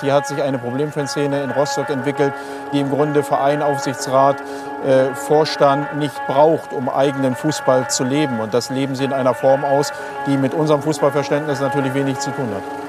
[0.00, 2.34] Hier hat sich eine Problemfanszene in Rostock entwickelt,
[2.72, 4.36] die im Grunde Verein, Aufsichtsrat,
[4.84, 8.40] äh, Vorstand nicht braucht, um eigenen Fußball zu leben.
[8.40, 9.92] Und das leben sie in einer Form aus,
[10.26, 12.85] die mit unserem Fußballverständnis natürlich wenig zu tun hat.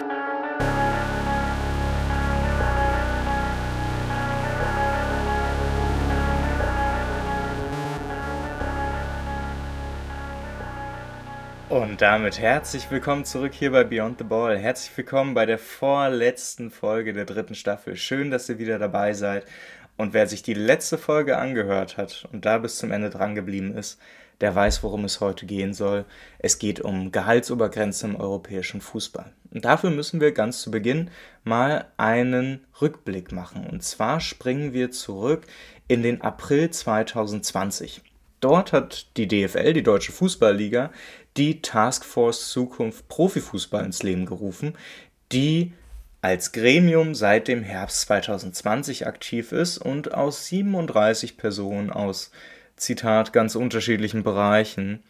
[11.98, 14.56] Und damit herzlich willkommen zurück hier bei Beyond the Ball.
[14.56, 17.96] Herzlich willkommen bei der vorletzten Folge der dritten Staffel.
[17.96, 19.46] Schön, dass ihr wieder dabei seid.
[19.98, 23.76] Und wer sich die letzte Folge angehört hat und da bis zum Ende dran geblieben
[23.76, 24.00] ist,
[24.42, 26.06] der weiß, worum es heute gehen soll.
[26.38, 29.34] Es geht um Gehaltsobergrenze im europäischen Fußball.
[29.50, 31.10] Und dafür müssen wir ganz zu Beginn
[31.44, 33.66] mal einen Rückblick machen.
[33.66, 35.48] Und zwar springen wir zurück
[35.88, 38.04] in den April 2020.
[38.40, 40.92] Dort hat die DFL, die Deutsche Fußballliga,
[41.38, 44.76] die Taskforce Zukunft Profifußball ins Leben gerufen,
[45.32, 45.74] die
[46.22, 52.32] als Gremium seit dem Herbst 2020 aktiv ist und aus 37 Personen aus,
[52.76, 55.04] Zitat, ganz unterschiedlichen Bereichen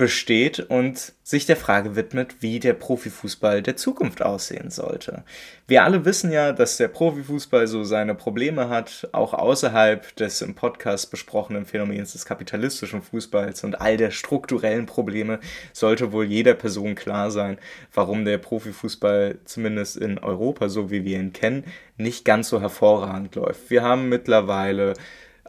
[0.00, 5.24] besteht und sich der Frage widmet, wie der Profifußball der Zukunft aussehen sollte.
[5.66, 10.54] Wir alle wissen ja, dass der Profifußball so seine Probleme hat, auch außerhalb des im
[10.54, 15.38] Podcast besprochenen Phänomens des kapitalistischen Fußballs und all der strukturellen Probleme
[15.74, 17.58] sollte wohl jeder Person klar sein,
[17.92, 21.64] warum der Profifußball zumindest in Europa, so wie wir ihn kennen,
[21.98, 23.68] nicht ganz so hervorragend läuft.
[23.68, 24.94] Wir haben mittlerweile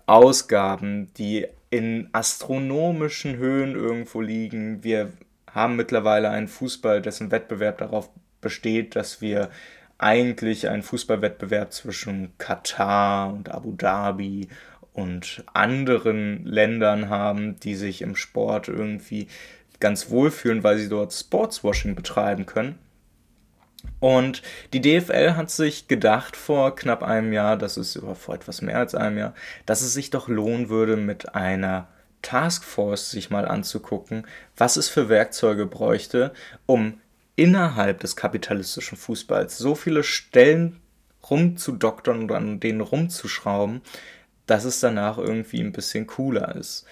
[0.08, 4.84] Ausgaben, die in astronomischen Höhen irgendwo liegen.
[4.84, 5.12] Wir
[5.50, 8.10] haben mittlerweile einen Fußball, dessen Wettbewerb darauf
[8.42, 9.50] besteht, dass wir
[9.98, 14.50] eigentlich einen Fußballwettbewerb zwischen Katar und Abu Dhabi
[14.94, 19.28] und anderen Ländern haben, die sich im Sport irgendwie
[19.80, 22.78] ganz wohlfühlen, weil sie dort Sportswashing betreiben können.
[24.00, 24.42] Und
[24.74, 28.80] die DFL hat sich gedacht vor knapp einem Jahr, das ist über vor etwas mehr
[28.80, 31.88] als einem Jahr, dass es sich doch lohnen würde, mit einer
[32.22, 34.26] Taskforce sich mal anzugucken,
[34.58, 36.34] was es für Werkzeuge bräuchte,
[36.66, 37.00] um
[37.36, 40.82] innerhalb des kapitalistischen Fußballs so viele Stellen
[41.30, 43.82] rumzudoktern und an denen rumzuschrauben,
[44.46, 46.86] dass es danach irgendwie ein bisschen cooler ist.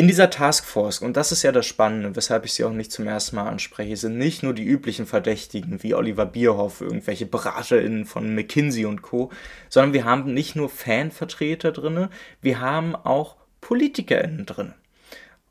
[0.00, 3.06] In dieser Taskforce, und das ist ja das Spannende, weshalb ich sie auch nicht zum
[3.06, 8.34] ersten Mal anspreche, sind nicht nur die üblichen Verdächtigen wie Oliver Bierhoff, irgendwelche BeraterInnen von
[8.34, 9.30] McKinsey und Co.,
[9.68, 12.08] sondern wir haben nicht nur Fanvertreter drin,
[12.40, 14.72] wir haben auch PolitikerInnen drin.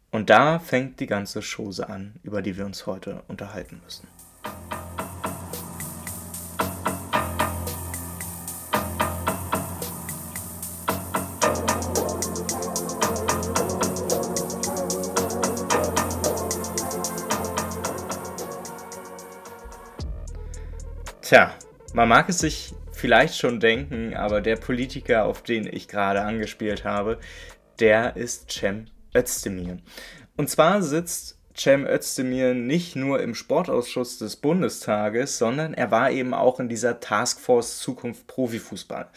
[0.10, 4.08] Und da fängt die ganze Chose an, über die wir uns heute unterhalten müssen.
[21.30, 21.54] Tja,
[21.94, 26.86] man mag es sich vielleicht schon denken, aber der Politiker, auf den ich gerade angespielt
[26.86, 27.20] habe,
[27.80, 28.86] der ist Cem
[29.16, 29.78] Özdemir.
[30.38, 36.34] Und zwar sitzt Cem Özdemir nicht nur im Sportausschuss des Bundestages, sondern er war eben
[36.34, 39.08] auch in dieser Taskforce Zukunft Profifußball.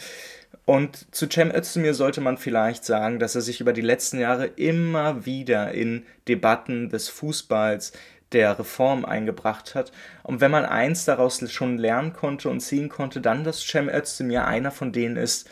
[0.67, 4.45] Und zu Cem Özdemir sollte man vielleicht sagen, dass er sich über die letzten Jahre
[4.47, 7.93] immer wieder in Debatten des Fußballs,
[8.33, 9.93] der Reform eingebracht hat.
[10.23, 14.47] Und wenn man eins daraus schon lernen konnte und ziehen konnte, dann, dass Cem Özdemir
[14.47, 15.49] einer von denen ist,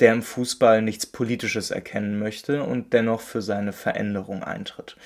[0.00, 4.96] der im Fußball nichts Politisches erkennen möchte und dennoch für seine Veränderung eintritt.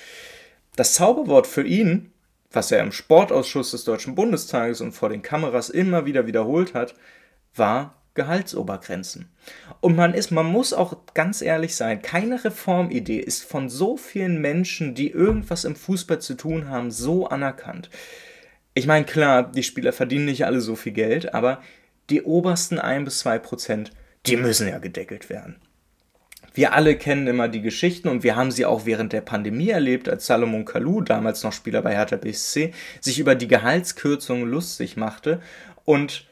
[0.77, 2.13] Das Zauberwort für ihn,
[2.51, 6.95] was er im Sportausschuss des Deutschen Bundestages und vor den Kameras immer wieder wiederholt hat,
[7.55, 9.29] war Gehaltsobergrenzen.
[9.81, 14.41] Und man ist, man muss auch ganz ehrlich sein, keine Reformidee ist von so vielen
[14.41, 17.91] Menschen, die irgendwas im Fußball zu tun haben, so anerkannt.
[18.75, 21.63] Ich meine, klar, die Spieler verdienen nicht alle so viel Geld, aber
[22.11, 23.91] die obersten 1 bis 2 Prozent,
[24.27, 25.57] die müssen ja gedeckelt werden.
[26.57, 30.09] Wir alle kennen immer die Geschichten und wir haben sie auch während der Pandemie erlebt,
[30.09, 35.43] als Salomon Kalou, damals noch Spieler bei Hertha BSC, sich über die Gehaltskürzungen lustig machte
[35.85, 36.27] und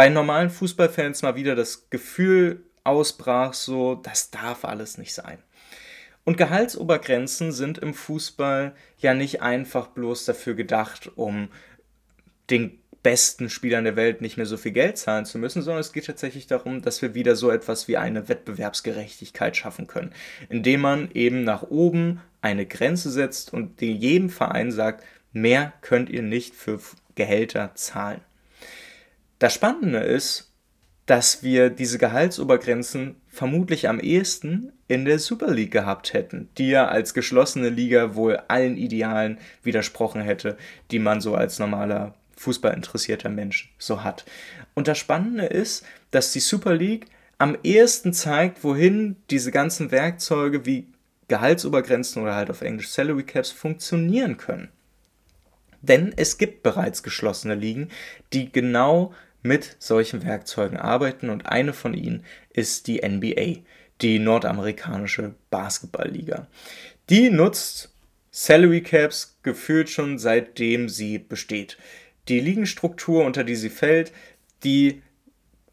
[0.00, 5.36] bei normalen Fußballfans mal wieder das Gefühl ausbrach, so, das darf alles nicht sein.
[6.24, 11.50] Und Gehaltsobergrenzen sind im Fußball ja nicht einfach bloß dafür gedacht, um
[12.48, 15.92] den besten Spielern der Welt nicht mehr so viel Geld zahlen zu müssen, sondern es
[15.92, 20.14] geht tatsächlich darum, dass wir wieder so etwas wie eine Wettbewerbsgerechtigkeit schaffen können,
[20.48, 25.04] indem man eben nach oben eine Grenze setzt und jedem Verein sagt,
[25.34, 26.80] mehr könnt ihr nicht für
[27.16, 28.22] Gehälter zahlen.
[29.40, 30.52] Das Spannende ist,
[31.06, 36.86] dass wir diese Gehaltsobergrenzen vermutlich am ehesten in der Super League gehabt hätten, die ja
[36.86, 40.58] als geschlossene Liga wohl allen Idealen widersprochen hätte,
[40.90, 44.26] die man so als normaler Fußball interessierter Mensch so hat.
[44.74, 47.06] Und das Spannende ist, dass die Super League
[47.38, 50.86] am ehesten zeigt, wohin diese ganzen Werkzeuge wie
[51.28, 54.68] Gehaltsobergrenzen oder halt auf Englisch Salary Caps funktionieren können.
[55.80, 57.88] Denn es gibt bereits geschlossene Ligen,
[58.34, 63.62] die genau mit solchen Werkzeugen arbeiten und eine von ihnen ist die NBA,
[64.00, 66.46] die nordamerikanische Basketballliga.
[67.08, 67.94] Die nutzt
[68.30, 71.78] Salary Caps gefühlt schon seitdem sie besteht.
[72.28, 74.12] Die Ligenstruktur, unter die sie fällt,
[74.62, 75.02] die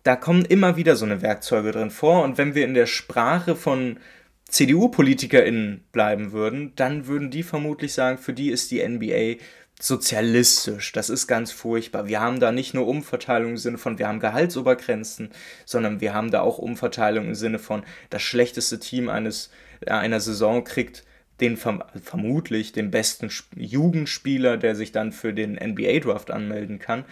[0.04, 3.58] da kommen immer wieder so eine Werkzeuge drin vor und wenn wir in der Sprache
[3.58, 4.00] von
[4.48, 9.44] CDU-PolitikerInnen bleiben würden, dann würden die vermutlich sagen, für die ist die NBA
[9.79, 10.91] sozialistisch.
[10.91, 12.07] Das ist ganz furchtbar.
[12.07, 15.29] Wir haben da nicht nur Umverteilung im Sinne von, wir haben Gehaltsobergrenzen,
[15.65, 19.51] sondern wir haben da auch Umverteilung im Sinne von, das schlechteste Team eines,
[19.81, 21.03] äh, einer Saison kriegt
[21.39, 27.06] den vermutlich den besten Jugendspieler, der sich dann für den NBA-Draft anmelden kann.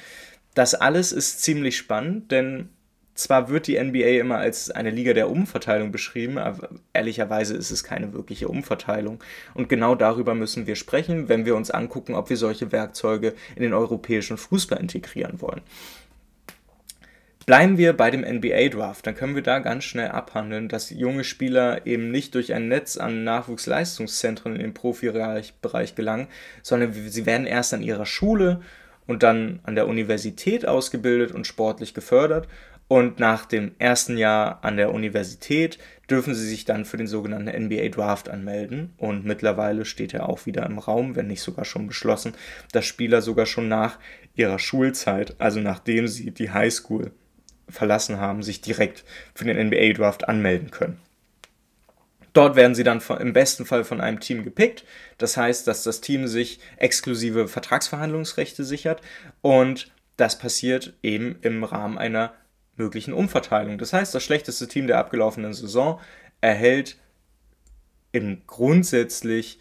[0.55, 2.69] Das alles ist ziemlich spannend, denn
[3.15, 7.83] zwar wird die NBA immer als eine Liga der Umverteilung beschrieben, aber ehrlicherweise ist es
[7.83, 9.23] keine wirkliche Umverteilung.
[9.53, 13.63] Und genau darüber müssen wir sprechen, wenn wir uns angucken, ob wir solche Werkzeuge in
[13.63, 15.61] den europäischen Fußball integrieren wollen.
[17.45, 21.85] Bleiben wir bei dem NBA-Draft, dann können wir da ganz schnell abhandeln, dass junge Spieler
[21.85, 25.53] eben nicht durch ein Netz an Nachwuchsleistungszentren in den Profibereich
[25.95, 26.27] gelangen,
[26.63, 28.61] sondern sie werden erst an ihrer Schule
[29.05, 32.47] und dann an der Universität ausgebildet und sportlich gefördert
[32.87, 35.79] und nach dem ersten Jahr an der Universität
[36.09, 38.93] dürfen sie sich dann für den sogenannten NBA Draft anmelden.
[38.97, 42.33] Und mittlerweile steht er auch wieder im Raum, wenn nicht sogar schon beschlossen,
[42.71, 43.97] dass Spieler sogar schon nach
[44.35, 47.11] ihrer Schulzeit, also nachdem sie die Highschool
[47.67, 49.03] verlassen haben, sich direkt
[49.33, 50.99] für den NBA Draft anmelden können.
[52.33, 54.83] Dort werden sie dann im besten Fall von einem Team gepickt.
[55.17, 59.01] Das heißt, dass das Team sich exklusive Vertragsverhandlungsrechte sichert
[59.41, 62.33] und das passiert eben im Rahmen einer
[62.77, 63.77] möglichen Umverteilung.
[63.77, 65.99] Das heißt, das schlechteste Team der abgelaufenen Saison
[66.41, 66.97] erhält
[68.11, 69.59] im grundsätzlich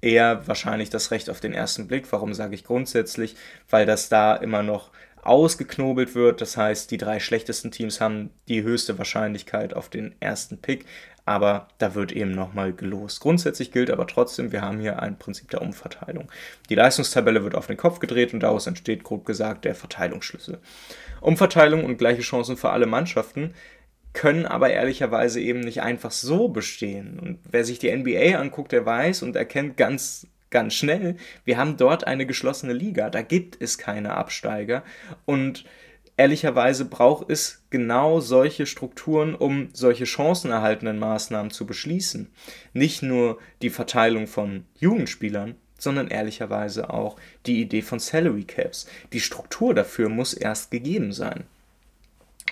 [0.00, 2.10] eher wahrscheinlich das Recht auf den ersten Blick.
[2.12, 3.36] Warum sage ich grundsätzlich?
[3.68, 4.90] Weil das da immer noch
[5.26, 6.40] ausgeknobelt wird.
[6.40, 10.86] Das heißt, die drei schlechtesten Teams haben die höchste Wahrscheinlichkeit auf den ersten Pick,
[11.24, 13.20] aber da wird eben nochmal gelost.
[13.20, 16.30] Grundsätzlich gilt aber trotzdem, wir haben hier ein Prinzip der Umverteilung.
[16.70, 20.60] Die Leistungstabelle wird auf den Kopf gedreht und daraus entsteht grob gesagt der Verteilungsschlüssel.
[21.26, 23.52] Umverteilung und gleiche Chancen für alle Mannschaften
[24.12, 27.18] können aber ehrlicherweise eben nicht einfach so bestehen.
[27.18, 31.76] Und wer sich die NBA anguckt, der weiß und erkennt ganz ganz schnell, wir haben
[31.76, 34.84] dort eine geschlossene Liga, da gibt es keine Absteiger
[35.24, 35.64] und
[36.16, 42.30] ehrlicherweise braucht es genau solche Strukturen, um solche chancenerhaltenden Maßnahmen zu beschließen.
[42.72, 48.86] Nicht nur die Verteilung von Jugendspielern, sondern ehrlicherweise auch die Idee von Salary Caps.
[49.12, 51.44] Die Struktur dafür muss erst gegeben sein.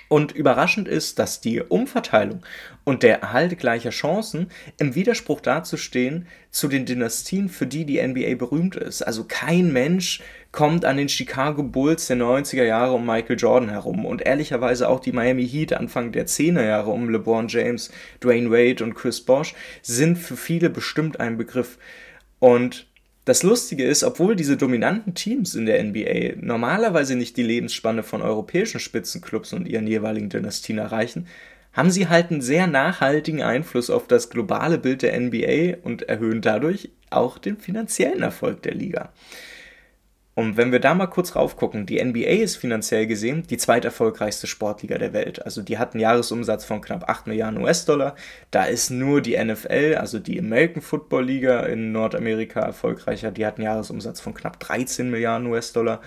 [0.09, 2.45] Und überraschend ist, dass die Umverteilung
[2.85, 4.49] und der Erhalt gleicher Chancen
[4.79, 9.03] im Widerspruch dazu stehen zu den Dynastien, für die die NBA berühmt ist.
[9.03, 10.23] Also kein Mensch
[10.53, 15.01] kommt an den Chicago Bulls der 90er Jahre um Michael Jordan herum und ehrlicherweise auch
[15.01, 17.91] die Miami Heat Anfang der 10er Jahre um LeBron James,
[18.23, 21.79] Dwayne Wade und Chris Bosh sind für viele bestimmt ein Begriff.
[22.39, 22.87] Und
[23.25, 28.21] das Lustige ist, obwohl diese dominanten Teams in der NBA normalerweise nicht die Lebensspanne von
[28.21, 31.27] europäischen Spitzenclubs und ihren jeweiligen Dynastien erreichen,
[31.73, 36.41] haben sie halt einen sehr nachhaltigen Einfluss auf das globale Bild der NBA und erhöhen
[36.41, 39.13] dadurch auch den finanziellen Erfolg der Liga.
[40.35, 44.99] Und wenn wir da mal kurz raufgucken, die NBA ist finanziell gesehen die zweiterfolgreichste Sportliga
[44.99, 45.45] der Welt.
[45.45, 48.17] Also die hat einen Jahresumsatz von knapp 8 Milliarden US-Dollar.
[48.51, 53.31] Da ist nur die NFL, also die American Football Liga in Nordamerika erfolgreicher.
[53.31, 56.01] Die hat einen Jahresumsatz von knapp 13 Milliarden US-Dollar.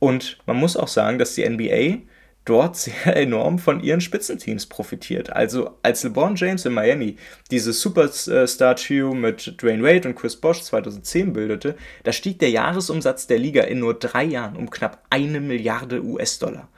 [0.00, 2.02] Und man muss auch sagen, dass die NBA
[2.44, 5.30] dort sehr enorm von ihren Spitzenteams profitiert.
[5.30, 7.16] Also als LeBron James in Miami
[7.50, 13.38] dieses Superstar-Trio mit Dwayne Wade und Chris Bosh 2010 bildete, da stieg der Jahresumsatz der
[13.38, 16.68] Liga in nur drei Jahren um knapp eine Milliarde US-Dollar.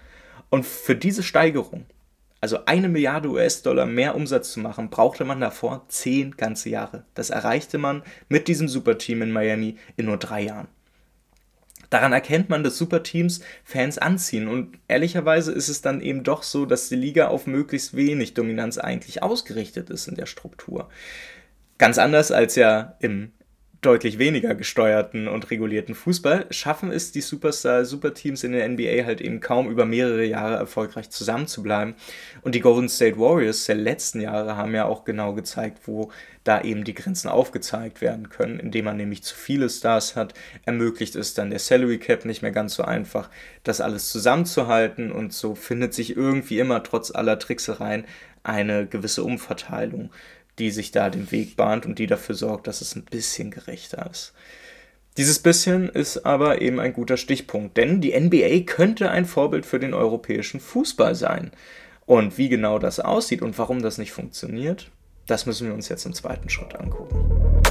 [0.51, 1.87] Und für diese Steigerung,
[2.41, 7.05] also eine Milliarde US-Dollar mehr Umsatz zu machen, brauchte man davor zehn ganze Jahre.
[7.15, 10.69] Das erreichte man mit diesem Superteam in Miami in nur drei Jahren.
[11.91, 16.67] Daran erkennt man, dass Superteams Fans anziehen und ehrlicherweise ist es dann eben doch so,
[16.67, 20.89] dass die Liga auf möglichst wenig Dominanz eigentlich ausgerichtet ist in der Struktur.
[21.79, 23.33] Ganz anders als ja im
[23.87, 29.39] deutlich weniger gesteuerten und regulierten Fußball schaffen es die Superstar-Superteams in der NBA halt eben
[29.39, 31.95] kaum über mehrere Jahre erfolgreich zusammenzubleiben.
[32.43, 36.11] Und die Golden State Warriors der letzten Jahre haben ja auch genau gezeigt, wo
[36.43, 41.15] da eben die Grenzen aufgezeigt werden können, indem man nämlich zu viele Stars hat, ermöglicht
[41.15, 43.31] es dann der Salary Cap nicht mehr ganz so einfach,
[43.63, 48.05] das alles zusammenzuhalten und so findet sich irgendwie immer trotz aller Tricksereien
[48.43, 50.11] eine gewisse Umverteilung
[50.59, 54.09] die sich da den Weg bahnt und die dafür sorgt, dass es ein bisschen gerechter
[54.11, 54.33] ist.
[55.17, 59.79] Dieses bisschen ist aber eben ein guter Stichpunkt, denn die NBA könnte ein Vorbild für
[59.79, 61.53] den europäischen Fußball sein.
[62.05, 64.91] Und wie genau das aussieht und warum das nicht funktioniert,
[65.27, 67.63] das müssen wir uns jetzt im zweiten Schritt angucken.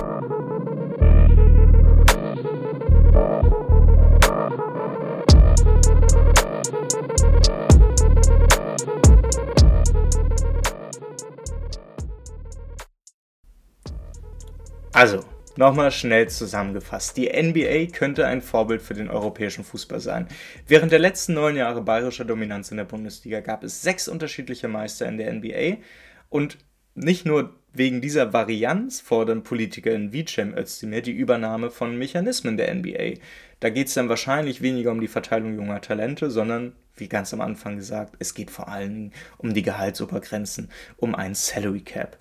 [14.96, 15.26] Also,
[15.58, 17.18] nochmal schnell zusammengefasst.
[17.18, 20.30] Die NBA könnte ein Vorbild für den europäischen Fußball sein.
[20.70, 25.06] Während der letzten neun Jahre bayerischer Dominanz in der Bundesliga gab es sechs unterschiedliche Meister
[25.06, 25.84] in der NBA
[26.30, 26.60] und
[26.94, 32.74] nicht nur wegen dieser Varianz fordern Politiker wie Cem Özdemir die Übernahme von Mechanismen der
[32.74, 33.16] NBA.
[33.60, 37.42] Da geht es dann wahrscheinlich weniger um die Verteilung junger Talente, sondern, wie ganz am
[37.42, 42.18] Anfang gesagt, es geht vor allem um die Gehaltsobergrenzen, um ein Salary Cap.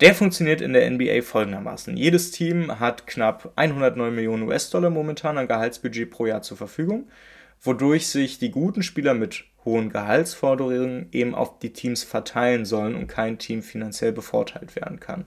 [0.00, 1.96] Der funktioniert in der NBA folgendermaßen.
[1.96, 7.08] Jedes Team hat knapp 109 Millionen US-Dollar momentan an Gehaltsbudget pro Jahr zur Verfügung,
[7.60, 13.08] wodurch sich die guten Spieler mit hohen Gehaltsforderungen eben auf die Teams verteilen sollen und
[13.08, 15.26] kein Team finanziell bevorteilt werden kann.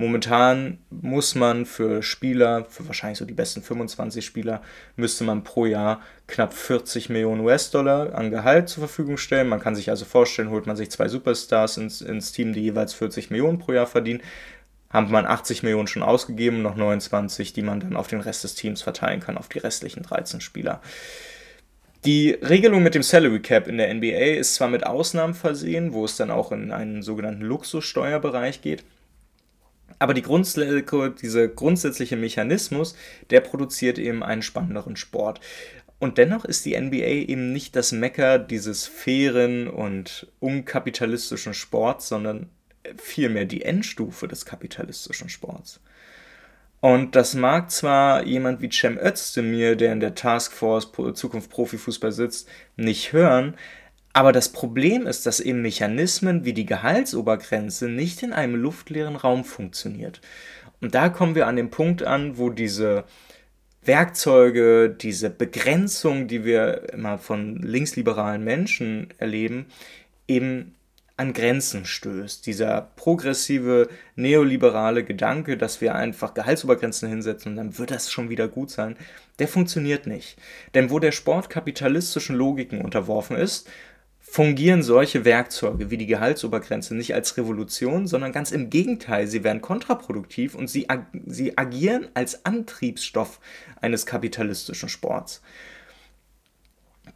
[0.00, 4.62] Momentan muss man für Spieler, für wahrscheinlich so die besten 25 Spieler,
[4.96, 9.46] müsste man pro Jahr knapp 40 Millionen US-Dollar an Gehalt zur Verfügung stellen.
[9.46, 12.94] Man kann sich also vorstellen, holt man sich zwei Superstars ins, ins Team, die jeweils
[12.94, 14.22] 40 Millionen pro Jahr verdienen,
[14.88, 18.54] hat man 80 Millionen schon ausgegeben, noch 29, die man dann auf den Rest des
[18.54, 20.80] Teams verteilen kann, auf die restlichen 13 Spieler.
[22.06, 26.06] Die Regelung mit dem Salary Cap in der NBA ist zwar mit Ausnahmen versehen, wo
[26.06, 28.82] es dann auch in einen sogenannten Luxussteuerbereich geht,
[30.00, 32.96] aber die dieser grundsätzliche Mechanismus,
[33.28, 35.40] der produziert eben einen spannenderen Sport.
[36.00, 42.48] Und dennoch ist die NBA eben nicht das Mecker dieses fairen und unkapitalistischen Sports, sondern
[42.96, 45.80] vielmehr die Endstufe des kapitalistischen Sports.
[46.80, 52.48] Und das mag zwar jemand wie Cem Özdemir, der in der Taskforce Zukunft Profifußball sitzt,
[52.76, 53.54] nicht hören,
[54.12, 59.44] aber das Problem ist, dass eben Mechanismen wie die Gehaltsobergrenze nicht in einem luftleeren Raum
[59.44, 60.20] funktioniert.
[60.80, 63.04] Und da kommen wir an den Punkt an, wo diese
[63.82, 69.66] Werkzeuge, diese Begrenzung, die wir immer von linksliberalen Menschen erleben,
[70.26, 70.74] eben
[71.16, 72.46] an Grenzen stößt.
[72.46, 78.48] Dieser progressive neoliberale Gedanke, dass wir einfach Gehaltsobergrenzen hinsetzen und dann wird das schon wieder
[78.48, 78.96] gut sein,
[79.38, 80.38] der funktioniert nicht.
[80.74, 83.68] Denn wo der Sport kapitalistischen Logiken unterworfen ist,
[84.30, 89.60] fungieren solche Werkzeuge wie die Gehaltsobergrenze nicht als Revolution, sondern ganz im Gegenteil, sie werden
[89.60, 93.40] kontraproduktiv und sie, ag sie agieren als Antriebsstoff
[93.80, 95.42] eines kapitalistischen Sports.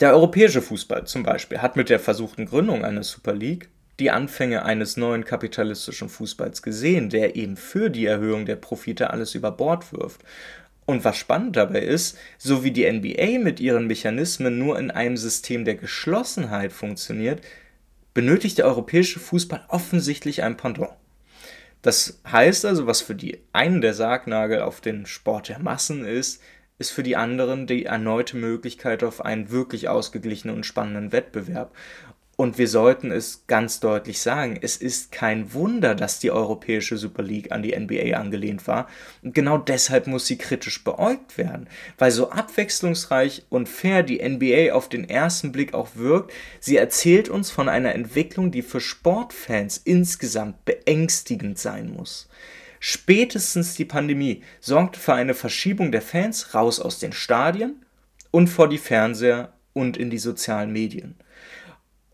[0.00, 3.68] Der europäische Fußball zum Beispiel hat mit der versuchten Gründung einer Super League
[4.00, 9.36] die Anfänge eines neuen kapitalistischen Fußballs gesehen, der eben für die Erhöhung der Profite alles
[9.36, 10.24] über Bord wirft.
[10.86, 15.16] Und was spannend dabei ist, so wie die NBA mit ihren Mechanismen nur in einem
[15.16, 17.40] System der Geschlossenheit funktioniert,
[18.12, 20.92] benötigt der europäische Fußball offensichtlich ein Pendant.
[21.82, 26.40] Das heißt also, was für die einen der Sargnagel auf den Sport der Massen ist,
[26.78, 31.74] ist für die anderen die erneute Möglichkeit auf einen wirklich ausgeglichenen und spannenden Wettbewerb.
[32.36, 37.22] Und wir sollten es ganz deutlich sagen, es ist kein Wunder, dass die Europäische Super
[37.22, 38.88] League an die NBA angelehnt war.
[39.22, 44.72] Und genau deshalb muss sie kritisch beäugt werden, weil so abwechslungsreich und fair die NBA
[44.72, 49.80] auf den ersten Blick auch wirkt, sie erzählt uns von einer Entwicklung, die für Sportfans
[49.84, 52.28] insgesamt beängstigend sein muss.
[52.80, 57.84] Spätestens die Pandemie sorgte für eine Verschiebung der Fans raus aus den Stadien
[58.32, 61.14] und vor die Fernseher und in die sozialen Medien.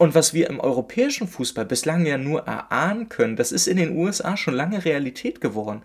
[0.00, 3.99] Und was wir im europäischen Fußball bislang ja nur erahnen können, das ist in den
[3.99, 5.83] USA schon lange Realität geworden.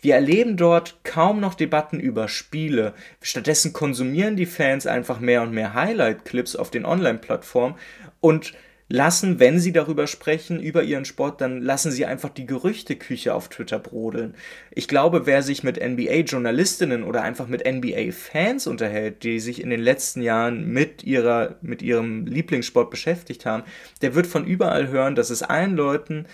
[0.00, 2.94] Wir erleben dort kaum noch Debatten über Spiele.
[3.22, 7.76] Stattdessen konsumieren die Fans einfach mehr und mehr Highlight-Clips auf den Online-Plattformen
[8.18, 8.54] und
[8.88, 13.48] lassen, wenn sie darüber sprechen, über ihren Sport, dann lassen sie einfach die Gerüchteküche auf
[13.48, 14.34] Twitter brodeln.
[14.70, 19.80] Ich glaube, wer sich mit NBA-Journalistinnen oder einfach mit NBA-Fans unterhält, die sich in den
[19.80, 23.64] letzten Jahren mit, ihrer, mit ihrem Lieblingssport beschäftigt haben,
[24.02, 26.26] der wird von überall hören, dass es allen Leuten,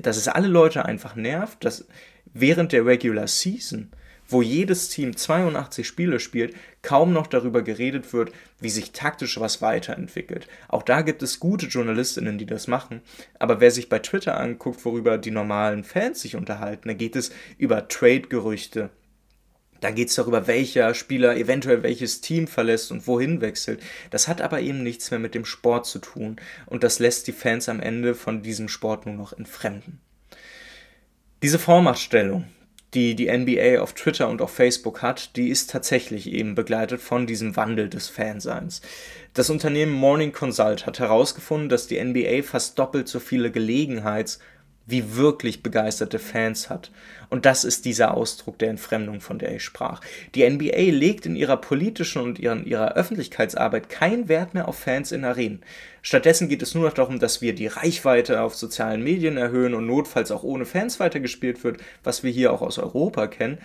[0.00, 1.86] dass es alle Leute einfach nervt, dass
[2.32, 3.90] während der Regular Season
[4.28, 9.62] wo jedes Team 82 Spiele spielt, kaum noch darüber geredet wird, wie sich taktisch was
[9.62, 10.48] weiterentwickelt.
[10.68, 13.02] Auch da gibt es gute Journalistinnen, die das machen,
[13.38, 17.30] aber wer sich bei Twitter anguckt, worüber die normalen Fans sich unterhalten, da geht es
[17.58, 18.90] über Trade-Gerüchte,
[19.84, 23.82] da geht es darüber, welcher Spieler eventuell welches Team verlässt und wohin wechselt.
[24.08, 27.32] Das hat aber eben nichts mehr mit dem Sport zu tun und das lässt die
[27.32, 30.00] Fans am Ende von diesem Sport nur noch entfremden.
[31.42, 32.46] Diese Vormachtstellung,
[32.94, 37.26] die die NBA auf Twitter und auf Facebook hat, die ist tatsächlich eben begleitet von
[37.26, 38.80] diesem Wandel des Fanseins.
[39.34, 44.38] Das Unternehmen Morning Consult hat herausgefunden, dass die NBA fast doppelt so viele Gelegenheits-
[44.86, 46.90] wie wirklich begeisterte Fans hat.
[47.30, 50.00] Und das ist dieser Ausdruck der Entfremdung, von der ich sprach.
[50.34, 55.10] Die NBA legt in ihrer politischen und ihren, ihrer Öffentlichkeitsarbeit keinen Wert mehr auf Fans
[55.10, 55.62] in Arenen.
[56.02, 59.86] Stattdessen geht es nur noch darum, dass wir die Reichweite auf sozialen Medien erhöhen und
[59.86, 63.58] notfalls auch ohne Fans weitergespielt wird, was wir hier auch aus Europa kennen.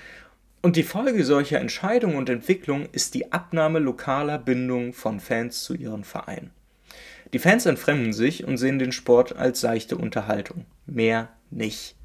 [0.62, 5.74] Und die Folge solcher Entscheidungen und Entwicklungen ist die Abnahme lokaler Bindungen von Fans zu
[5.74, 6.52] ihren Vereinen.
[7.34, 10.66] Die Fans entfremden sich und sehen den Sport als seichte Unterhaltung.
[10.86, 11.96] Mehr nicht.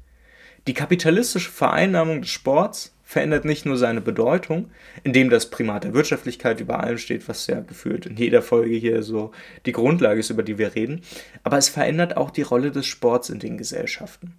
[0.67, 4.71] Die kapitalistische Vereinnahmung des Sports verändert nicht nur seine Bedeutung,
[5.03, 9.03] indem das Primat der Wirtschaftlichkeit über allem steht, was ja gefühlt in jeder Folge hier
[9.03, 9.31] so
[9.65, 11.01] die Grundlage ist, über die wir reden,
[11.43, 14.33] aber es verändert auch die Rolle des Sports in den Gesellschaften.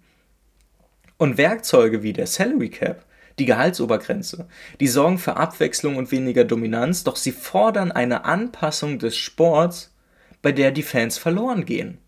[1.17, 3.05] Und Werkzeuge wie der Salary Cap,
[3.39, 4.47] die Gehaltsobergrenze,
[4.79, 9.93] die sorgen für Abwechslung und weniger Dominanz, doch sie fordern eine Anpassung des Sports
[10.41, 11.99] bei der die Fans verloren gehen.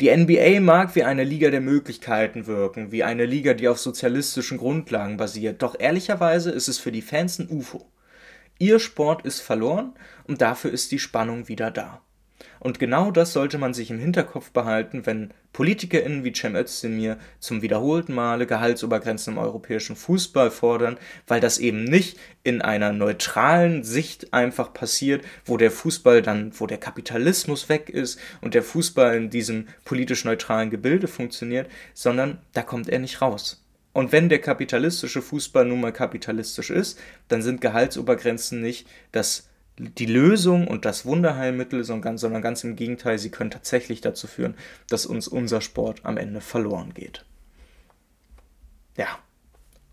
[0.00, 4.58] Die NBA mag wie eine Liga der Möglichkeiten wirken, wie eine Liga, die auf sozialistischen
[4.58, 7.90] Grundlagen basiert, doch ehrlicherweise ist es für die Fans ein UFO.
[8.58, 12.02] Ihr Sport ist verloren und dafür ist die Spannung wieder da.
[12.60, 17.62] Und genau das sollte man sich im Hinterkopf behalten, wenn PolitikerInnen wie Cem Özdemir zum
[17.62, 24.32] wiederholten Male Gehaltsobergrenzen im europäischen Fußball fordern, weil das eben nicht in einer neutralen Sicht
[24.32, 29.30] einfach passiert, wo der Fußball dann, wo der Kapitalismus weg ist und der Fußball in
[29.30, 33.62] diesem politisch neutralen Gebilde funktioniert, sondern da kommt er nicht raus.
[33.96, 36.98] Und wenn der kapitalistische Fußball nun mal kapitalistisch ist,
[37.28, 43.30] dann sind Gehaltsobergrenzen nicht das die Lösung und das Wunderheilmittel, sondern ganz im Gegenteil, sie
[43.30, 44.54] können tatsächlich dazu führen,
[44.88, 47.24] dass uns unser Sport am Ende verloren geht.
[48.96, 49.18] Ja,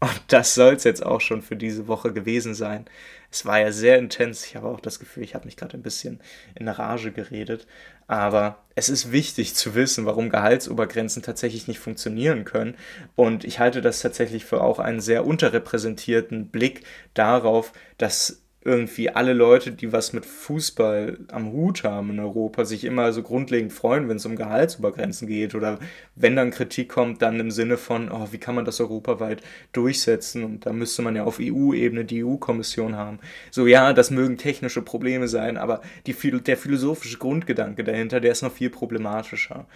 [0.03, 2.83] und das soll es jetzt auch schon für diese Woche gewesen sein.
[3.31, 4.45] Es war ja sehr intens.
[4.45, 6.19] Ich habe auch das Gefühl, ich habe mich gerade ein bisschen
[6.55, 7.67] in Rage geredet.
[8.05, 12.75] Aber es ist wichtig zu wissen, warum Gehaltsobergrenzen tatsächlich nicht funktionieren können.
[13.15, 19.33] Und ich halte das tatsächlich für auch einen sehr unterrepräsentierten Blick darauf, dass irgendwie alle
[19.33, 24.07] Leute, die was mit Fußball am Hut haben in Europa, sich immer so grundlegend freuen,
[24.07, 25.79] wenn es um Gehaltsobergrenzen geht oder
[26.15, 29.41] wenn dann Kritik kommt, dann im Sinne von, oh, wie kann man das europaweit
[29.73, 33.19] durchsetzen und da müsste man ja auf EU-Ebene die EU-Kommission haben.
[33.51, 38.43] So ja, das mögen technische Probleme sein, aber die, der philosophische Grundgedanke dahinter, der ist
[38.43, 39.67] noch viel problematischer.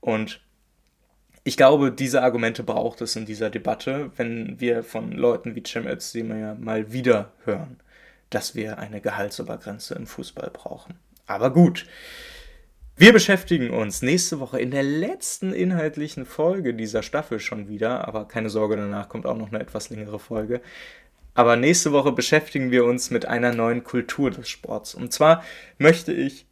[0.00, 0.40] Und
[1.44, 5.86] ich glaube, diese Argumente braucht es in dieser Debatte, wenn wir von Leuten wie Cem
[5.86, 7.78] Özdemir mal wieder hören
[8.30, 10.94] dass wir eine Gehaltsobergrenze im Fußball brauchen.
[11.26, 11.86] Aber gut.
[12.96, 18.28] Wir beschäftigen uns nächste Woche in der letzten inhaltlichen Folge dieser Staffel schon wieder, aber
[18.28, 20.60] keine Sorge, danach kommt auch noch eine etwas längere Folge.
[21.32, 24.94] Aber nächste Woche beschäftigen wir uns mit einer neuen Kultur des Sports.
[24.94, 25.42] Und zwar
[25.78, 26.46] möchte ich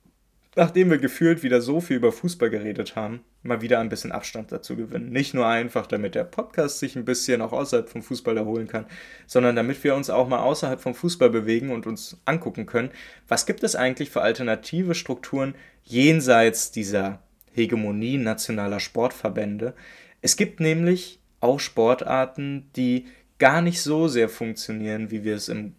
[0.58, 4.50] nachdem wir gefühlt wieder so viel über Fußball geredet haben, mal wieder ein bisschen Abstand
[4.50, 5.12] dazu gewinnen.
[5.12, 8.86] Nicht nur einfach, damit der Podcast sich ein bisschen auch außerhalb vom Fußball erholen kann,
[9.28, 12.90] sondern damit wir uns auch mal außerhalb vom Fußball bewegen und uns angucken können,
[13.28, 19.74] was gibt es eigentlich für alternative Strukturen jenseits dieser Hegemonie nationaler Sportverbände.
[20.22, 23.06] Es gibt nämlich auch Sportarten, die
[23.38, 25.76] gar nicht so sehr funktionieren, wie wir es im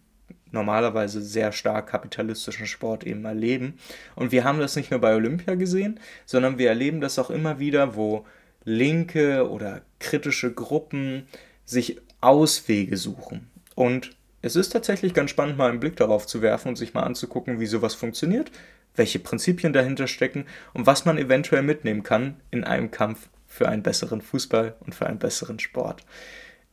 [0.52, 3.78] normalerweise sehr stark kapitalistischen Sport eben erleben.
[4.14, 7.58] Und wir haben das nicht nur bei Olympia gesehen, sondern wir erleben das auch immer
[7.58, 8.26] wieder, wo
[8.64, 11.26] linke oder kritische Gruppen
[11.64, 13.50] sich Auswege suchen.
[13.74, 17.02] Und es ist tatsächlich ganz spannend, mal einen Blick darauf zu werfen und sich mal
[17.02, 18.50] anzugucken, wie sowas funktioniert,
[18.96, 23.82] welche Prinzipien dahinter stecken und was man eventuell mitnehmen kann in einem Kampf für einen
[23.82, 26.04] besseren Fußball und für einen besseren Sport.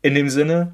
[0.01, 0.73] In dem Sinne,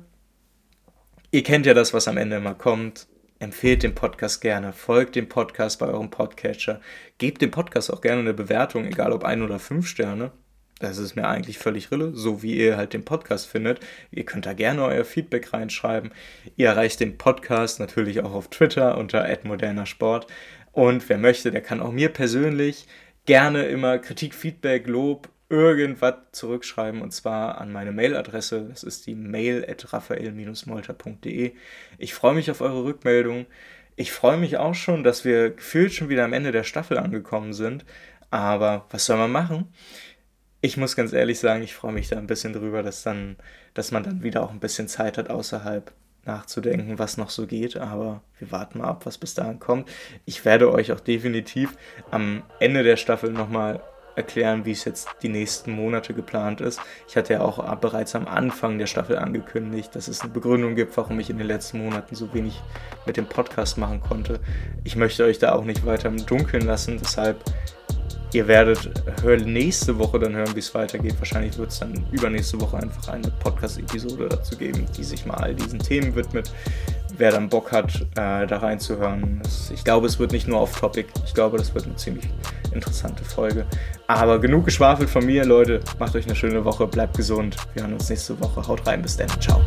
[1.34, 3.08] Ihr kennt ja das, was am Ende immer kommt.
[3.39, 6.80] Empfehlt den Podcast gerne, folgt dem Podcast bei eurem Podcatcher,
[7.17, 10.32] gebt dem Podcast auch gerne eine Bewertung, egal ob ein oder fünf Sterne.
[10.78, 13.80] Das ist mir eigentlich völlig rille, so wie ihr halt den Podcast findet.
[14.12, 16.12] Ihr könnt da gerne euer Feedback reinschreiben.
[16.56, 20.28] Ihr erreicht den Podcast natürlich auch auf Twitter unter @modernersport.
[20.72, 22.86] Und wer möchte, der kann auch mir persönlich
[23.26, 28.65] gerne immer Kritik, Feedback, Lob, irgendwas zurückschreiben und zwar an meine Mailadresse.
[28.69, 31.53] Das ist die mail at raphael-molter.de.
[31.97, 33.45] Ich freue mich auf eure Rückmeldung.
[33.95, 37.53] Ich freue mich auch schon, dass wir gefühlt schon wieder am Ende der Staffel angekommen
[37.53, 37.85] sind.
[38.31, 39.71] Aber was soll man machen?
[40.61, 43.37] Ich muss ganz ehrlich sagen, ich freue mich da ein bisschen drüber, dass, dann,
[43.73, 45.93] dass man dann wieder auch ein bisschen Zeit hat, außerhalb
[46.25, 47.77] nachzudenken, was noch so geht.
[47.77, 49.89] Aber wir warten mal ab, was bis dahin kommt.
[50.25, 51.77] Ich werde euch auch definitiv
[52.11, 53.81] am Ende der Staffel nochmal
[54.15, 56.80] erklären, wie es jetzt die nächsten Monate geplant ist.
[57.08, 60.95] Ich hatte ja auch bereits am Anfang der Staffel angekündigt, dass es eine Begründung gibt,
[60.97, 62.62] warum ich in den letzten Monaten so wenig
[63.06, 64.39] mit dem Podcast machen konnte.
[64.84, 67.43] Ich möchte euch da auch nicht weiter im Dunkeln lassen, deshalb
[68.34, 68.89] Ihr werdet
[69.45, 71.13] nächste Woche dann hören, wie es weitergeht.
[71.19, 75.54] Wahrscheinlich wird es dann übernächste Woche einfach eine Podcast-Episode dazu geben, die sich mal all
[75.54, 76.52] diesen Themen widmet.
[77.15, 79.39] Wer dann Bock hat, äh, da reinzuhören.
[79.71, 81.08] ich glaube, es wird nicht nur auf Topic.
[81.26, 82.28] Ich glaube, das wird eine ziemlich
[82.73, 83.65] interessante Folge.
[84.07, 85.79] Aber genug geschwafelt von mir, Leute.
[85.99, 87.55] Macht euch eine schöne Woche, bleibt gesund.
[87.73, 88.67] Wir hören uns nächste Woche.
[88.67, 89.29] Haut rein, bis dann.
[89.39, 89.62] Ciao.